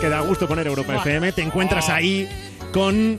[0.00, 1.32] que da gusto poner Europa FM.
[1.32, 2.28] Te encuentras ahí
[2.72, 3.18] con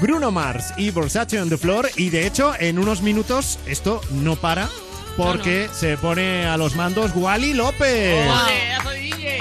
[0.00, 1.88] Bruno Mars y Versace on the Floor.
[1.96, 4.68] Y de hecho, en unos minutos esto no para
[5.16, 8.26] porque se pone a los mandos Wally López.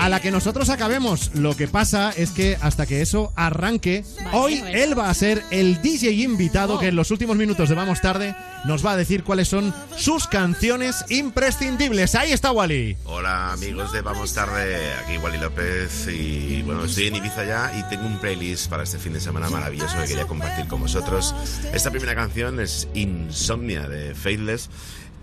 [0.09, 1.29] La que nosotros acabemos.
[1.35, 4.03] Lo que pasa es que hasta que eso arranque,
[4.33, 8.01] hoy él va a ser el DJ invitado que en los últimos minutos de Vamos
[8.01, 8.35] Tarde
[8.65, 12.15] nos va a decir cuáles son sus canciones imprescindibles.
[12.15, 12.97] Ahí está Wally.
[13.05, 17.87] Hola amigos de Vamos Tarde, aquí Wally López y bueno, estoy en Ibiza ya y
[17.87, 21.35] tengo un playlist para este fin de semana maravilloso que quería compartir con vosotros.
[21.71, 24.71] Esta primera canción es Insomnia de Faithless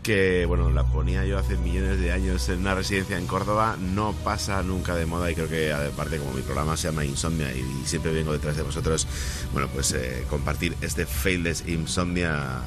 [0.06, 4.12] que bueno, la ponía yo hace millones de años en una residencia en Córdoba, no
[4.12, 7.64] pasa nunca de moda y creo que aparte como mi programa se llama Insomnia y
[7.84, 9.08] siempre vengo detrás de vosotros,
[9.52, 12.60] bueno pues eh, compartir este Faithless Insomnia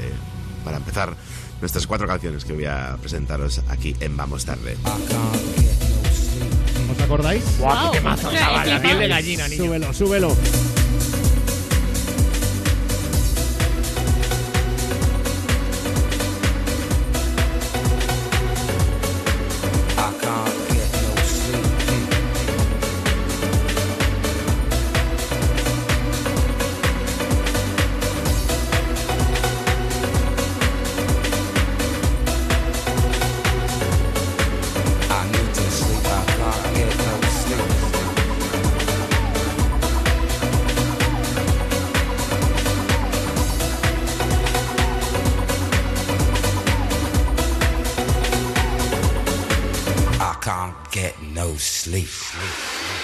[0.00, 0.12] eh,
[0.64, 1.14] para empezar
[1.60, 4.78] nuestras cuatro canciones que voy a presentaros aquí en Vamos Tarde.
[6.90, 7.44] ¿Os acordáis?
[7.58, 9.64] Guau, qué mazo, ostras, chaval, la piel de gallina, niño.
[9.64, 10.77] Súbelo, súbelo.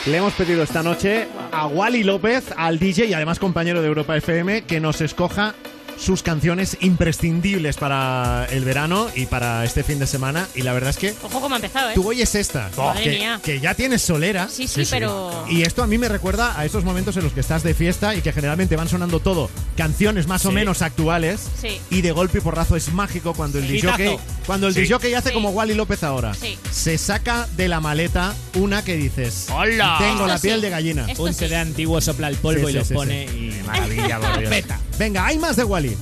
[0.07, 4.17] Le hemos pedido esta noche a Wally López, al DJ y además compañero de Europa
[4.17, 5.55] FM, que nos escoja
[5.99, 10.47] sus canciones imprescindibles para el verano y para este fin de semana.
[10.55, 11.95] Y la verdad es que Ojo cómo ha empezado, ¿eh?
[11.95, 13.41] tú oyes esta, Madre que, mía.
[13.43, 14.49] que ya tienes solera.
[14.49, 15.47] Sí, sí, pero...
[15.49, 18.15] Y esto a mí me recuerda a esos momentos en los que estás de fiesta
[18.15, 21.41] y que generalmente van sonando todo canciones más o menos actuales.
[21.61, 21.79] Sí.
[21.91, 24.21] Y de golpe y porrazo es mágico cuando el Hitazo.
[24.47, 24.81] cuando el Sí.
[24.81, 25.35] disjockey hace Sí.
[25.35, 26.35] como Wally López ahora.
[26.35, 26.59] Sí.
[26.71, 29.97] Se saca de la maleta una que dices, ¡Hola!
[29.99, 30.63] tengo la piel sí.
[30.63, 31.07] de gallina.
[31.09, 31.41] Esto Un sí.
[31.41, 33.37] CD antiguo sopla el polvo Sí, y sí, lo sí, pone sí.
[33.61, 33.63] y...
[33.67, 34.51] Maravilla, por Dios.
[34.99, 35.97] Venga, hay más de Wally.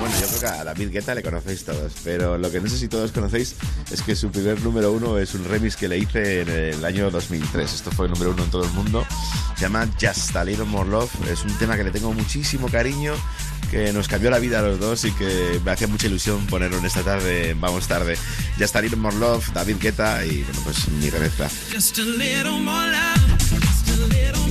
[0.00, 2.78] Bueno, yo creo que a David Guetta le conocéis todos, pero lo que no sé
[2.78, 3.54] si todos conocéis
[3.90, 7.10] es que su primer número uno es un remix que le hice en el año
[7.10, 7.72] 2003.
[7.72, 9.06] Esto fue el número uno en todo el mundo.
[9.54, 11.10] Se llama Just a Little More Love.
[11.30, 13.14] Es un tema que le tengo muchísimo cariño,
[13.70, 16.78] que nos cambió la vida a los dos y que me hacía mucha ilusión ponerlo
[16.78, 18.18] en esta tarde, Vamos Tarde.
[18.58, 21.48] Just a Little More Love, David Guetta y bueno, pues mi remezcla.
[21.72, 24.43] Just a little more love, just a little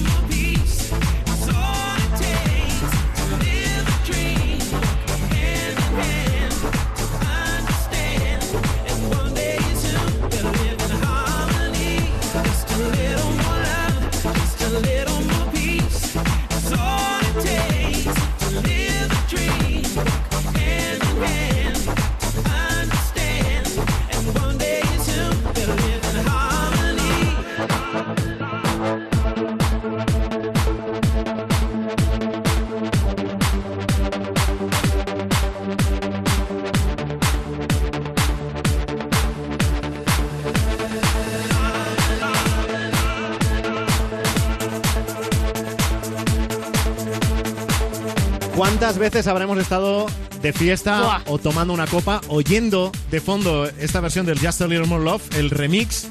[48.55, 50.05] ¿Cuántas veces habremos estado
[50.41, 51.21] de fiesta Buah.
[51.25, 55.23] o tomando una copa oyendo de fondo esta versión del Just a Little More Love,
[55.37, 56.07] el remix,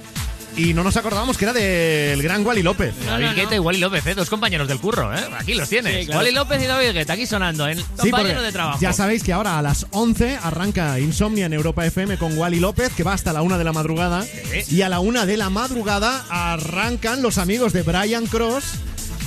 [0.56, 2.94] y no nos acordábamos que era del gran Wally López?
[3.04, 3.56] No, David no, Guetta no.
[3.56, 4.14] y Wally López, ¿eh?
[4.16, 5.20] dos compañeros del curro, ¿eh?
[5.38, 6.00] Aquí los tienes.
[6.00, 6.19] Sí, claro.
[6.20, 8.78] Wally López y David Guetta, aquí sonando, en Sí, compañero porque de trabajo.
[8.80, 12.92] Ya sabéis que ahora a las 11 arranca Insomnia en Europa FM con Wally López,
[12.92, 14.24] que va hasta la 1 de la madrugada.
[14.24, 14.76] Sí.
[14.76, 18.64] Y a la 1 de la madrugada arrancan los amigos de Brian Cross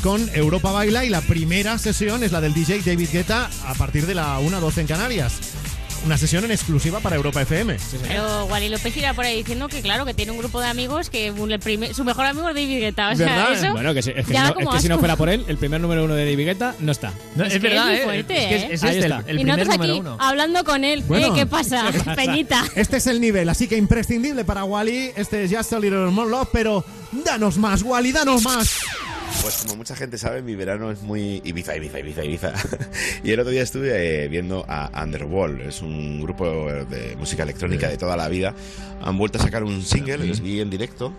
[0.06, 4.06] con Europa Baila y la primera sesión es la del DJ David Guetta a partir
[4.06, 5.34] de la 1.12 en Canarias.
[6.06, 7.76] Una sesión en exclusiva para Europa FM.
[8.08, 11.10] Pero Wally López irá por ahí diciendo que, claro, que tiene un grupo de amigos
[11.10, 13.10] que un- el primer- su mejor amigo es David Guetta.
[13.10, 13.54] O sea, ¿Verdad?
[13.54, 13.72] eso.
[13.72, 15.28] Bueno, que, si, es que, ya si, no, como es que si no fuera por
[15.30, 17.12] él, el primer número uno de David Guetta no está.
[17.36, 18.04] No, Es es, que verdad, es muy ¿eh?
[18.04, 18.68] fuerte, es que es, ¿eh?
[18.76, 19.24] es Ahí este, el, está.
[19.32, 20.18] el y primer nosotros aquí uno.
[20.20, 21.04] hablando con él.
[21.08, 21.26] Bueno.
[21.28, 21.86] Eh, ¿Qué pasa?
[22.16, 22.64] Peñita.
[22.76, 25.10] Este es el nivel, así que imprescindible para Wally.
[25.16, 26.86] Este es Just a Little More Love, pero
[27.26, 28.70] danos más, Wally, danos más.
[29.42, 32.54] Pues como mucha gente sabe, mi verano es muy Ibiza, Ibiza, Ibiza, Ibiza.
[33.24, 37.88] y el otro día estuve eh, viendo a Underworld, es un grupo de música electrónica
[37.88, 38.54] de toda la vida.
[39.02, 41.14] Han vuelto a sacar un single, los vi en directo.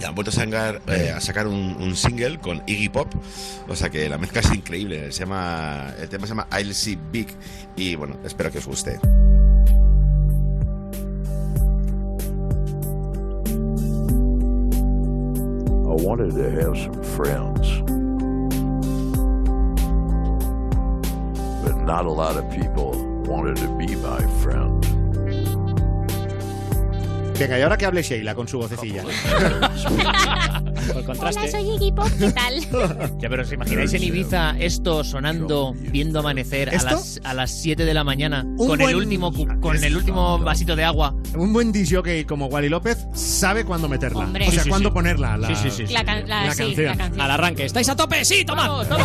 [0.00, 3.12] Y han vuelto a sacar, eh, a sacar un, un single con Iggy Pop.
[3.68, 5.12] O sea que la mezcla es increíble.
[5.12, 7.28] Se llama, el tema se llama I'll See Big.
[7.76, 8.98] Y bueno, espero que os guste.
[16.02, 17.80] Wanted to have some friends.
[21.64, 22.90] But not a lot of people
[23.24, 24.84] wanted to be my friend.
[27.36, 29.04] Venga, y ahora que hable Sheila con su vocecilla.
[30.88, 31.50] Por Hola, contraste.
[31.50, 32.54] soy Iggy Pop, ¿qué tal?
[33.20, 37.84] Ya, pero ¿os imagináis en Ibiza esto sonando, viendo amanecer a las, a las 7
[37.84, 41.14] de la mañana Un con buen- el último con el último vasito de agua?
[41.36, 44.24] Un buen disjockey como Wally López sabe cuándo meterla.
[44.24, 44.48] Hombre.
[44.48, 44.94] O sea, Sí, sí, cuándo sí.
[44.94, 45.36] ponerla.
[45.36, 45.92] La, Sí, sí, sí.
[45.92, 46.86] La, can- la- La sí, canción.
[46.86, 47.20] la canción.
[47.20, 47.64] Al arranque.
[47.64, 48.24] ¿Estáis a tope?
[48.24, 48.68] Sí, toma.
[48.68, 49.04] Vamos, toma.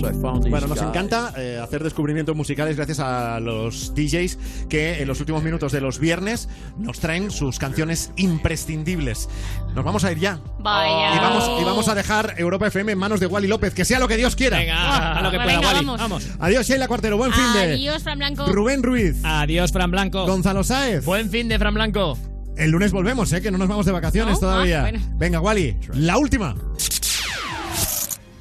[0.00, 5.42] Bueno, nos encanta eh, hacer descubrimientos musicales gracias a los DJs que en los últimos
[5.42, 6.48] minutos de los viernes
[6.78, 9.28] nos traen sus canciones imprescindibles.
[9.74, 10.40] Nos vamos a ir ya.
[10.60, 11.14] Vaya.
[11.14, 13.98] Y vamos, y vamos a dejar Europa FM en manos de Wally López, que sea
[13.98, 14.58] lo que Dios quiera.
[14.58, 15.86] Venga, a lo que pueda, Venga, Wally.
[15.86, 16.00] vamos.
[16.00, 16.28] Vamos.
[16.38, 17.16] Adiós, Sheila Cuartero.
[17.16, 17.74] Buen fin de.
[17.74, 18.46] Adiós, Fran Blanco.
[18.46, 19.16] Rubén Ruiz.
[19.24, 20.26] Adiós, Fran Blanco.
[20.26, 21.04] Gonzalo Sáez.
[21.04, 22.18] Buen fin de Fran Blanco.
[22.56, 23.40] El lunes volvemos, ¿eh?
[23.40, 24.40] Que no nos vamos de vacaciones ¿No?
[24.40, 24.78] todavía.
[24.80, 25.00] Ah, bueno.
[25.14, 26.56] Venga, Wally, la última.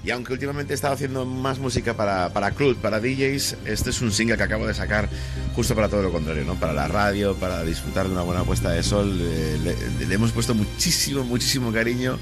[0.08, 4.02] Y aunque últimamente he estado haciendo más música para, para club, para DJs, este es
[4.02, 5.10] un single que acabo de sacar
[5.54, 6.56] justo para todo lo contrario, ¿no?
[6.56, 9.20] Para la radio, para disfrutar de una buena puesta de sol.
[9.20, 9.76] eh,
[10.08, 12.18] le, hemos puesto muchísimo, muchísimo cariño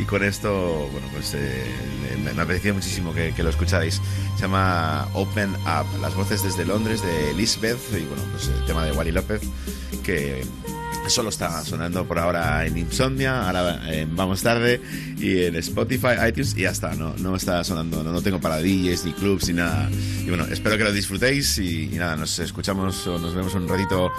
[0.00, 1.64] y con esto, bueno, pues eh,
[2.24, 4.00] me, me apetecía muchísimo que, lo escucharais.
[4.34, 8.84] Se llama Open Up, las voces desde Londres de Lisbeth y bueno, pues el tema
[8.84, 9.42] de Wally López
[10.02, 10.42] que
[11.08, 14.80] solo está sonando por ahora en Insomnia, ahora en Vamos Tarde
[15.18, 18.58] y en Spotify, iTunes y ya está, no, no está sonando, no, no tengo para
[18.58, 19.88] DJs ni clubs ni nada.
[19.90, 23.68] Y bueno, espero que lo disfrutéis y, y nada, nos escuchamos o nos vemos un
[23.68, 24.10] ratito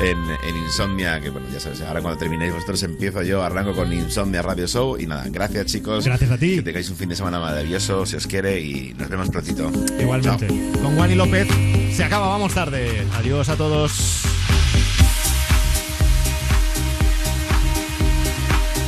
[0.00, 3.92] en, en Insomnia, que bueno, ya sabes, ahora cuando terminéis vosotros empiezo yo, arranco con
[3.92, 6.04] Insomnia Radio Show y nada, gracias chicos.
[6.04, 6.56] Gracias a ti.
[6.56, 9.70] Que tengáis un fin de semana maravilloso, si os quiere y nos vemos prontito.
[9.98, 10.48] Igualmente.
[10.48, 10.82] Chao.
[10.82, 11.48] Con Wally López
[11.94, 13.06] se acaba, vamos tarde.
[13.14, 14.29] Adiós a todos.